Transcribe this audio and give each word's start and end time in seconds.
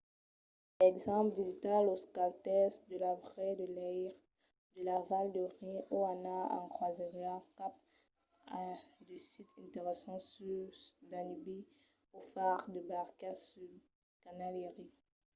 per 0.77 0.85
exemple 0.93 1.35
visitar 1.41 1.79
los 1.89 2.03
castèls 2.17 2.73
de 2.89 2.97
la 3.05 3.13
val 3.27 3.51
de 3.59 3.67
leire 3.77 4.11
de 4.75 4.81
la 4.89 4.97
val 5.09 5.27
de 5.37 5.43
rin 5.55 5.77
o 5.95 5.97
anar 6.15 6.43
en 6.57 6.65
crosièra 6.75 7.35
cap 7.57 7.73
a 8.63 8.65
de 9.07 9.17
sits 9.31 9.53
interessants 9.65 10.25
sus 10.33 10.75
danubi 11.11 11.59
o 12.15 12.17
far 12.31 12.57
de 12.73 12.81
barca 12.91 13.29
sul 13.47 13.71
canal 14.23 14.55
erie 14.69 14.89